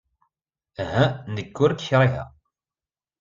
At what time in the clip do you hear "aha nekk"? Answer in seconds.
0.83-1.55